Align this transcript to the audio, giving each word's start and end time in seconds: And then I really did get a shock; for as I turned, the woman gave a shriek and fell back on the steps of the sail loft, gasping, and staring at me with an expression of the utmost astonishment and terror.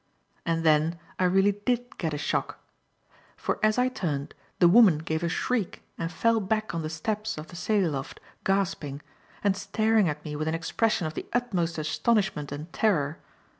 And 0.47 0.63
then 0.63 0.97
I 1.19 1.25
really 1.25 1.51
did 1.51 1.99
get 1.99 2.11
a 2.11 2.17
shock; 2.17 2.57
for 3.37 3.59
as 3.61 3.77
I 3.77 3.87
turned, 3.87 4.33
the 4.57 4.67
woman 4.67 4.97
gave 4.97 5.21
a 5.21 5.29
shriek 5.29 5.83
and 5.95 6.11
fell 6.11 6.39
back 6.39 6.73
on 6.73 6.81
the 6.81 6.89
steps 6.89 7.37
of 7.37 7.49
the 7.49 7.55
sail 7.55 7.91
loft, 7.91 8.19
gasping, 8.43 9.01
and 9.43 9.55
staring 9.55 10.09
at 10.09 10.25
me 10.25 10.35
with 10.35 10.47
an 10.47 10.55
expression 10.55 11.05
of 11.05 11.13
the 11.13 11.27
utmost 11.33 11.77
astonishment 11.77 12.51
and 12.51 12.73
terror. 12.73 13.19